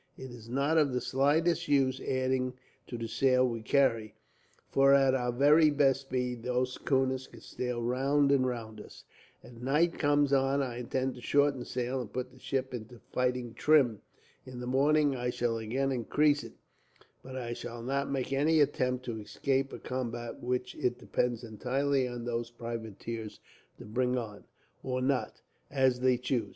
[0.17, 2.53] It is not of the slightest use adding
[2.87, 4.15] to the sail we carry,
[4.71, 9.03] for at our very best speed, those schooners could sail round and round us.
[9.43, 13.53] As night comes on I intend to shorten sail, and put the ship into fighting
[13.53, 14.01] trim.
[14.43, 16.53] In the morning I shall again increase it,
[17.21, 22.07] but I shall not make any attempt to escape a combat which it depends entirely
[22.07, 23.39] on those privateers
[23.77, 24.45] to bring on,
[24.81, 26.49] or not, as they choose.